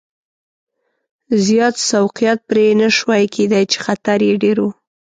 زیات 1.45 1.75
سوقیات 1.89 2.39
پرې 2.49 2.65
نه 2.81 2.87
شوای 2.97 3.23
کېدای 3.35 3.63
چې 3.71 3.77
خطر 3.85 4.19
یې 4.27 4.33
ډېر 4.43 4.57
و. 4.63 4.67